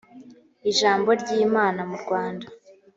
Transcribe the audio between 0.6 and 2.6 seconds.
ijambo ry imana mu rwanda